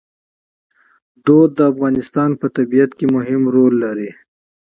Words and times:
کلتور 1.23 1.49
د 1.57 1.59
افغانستان 1.71 2.29
په 2.41 2.47
طبیعت 2.57 2.91
کې 2.97 3.05
مهم 3.15 3.41
رول 3.55 3.73
لري. 3.83 4.11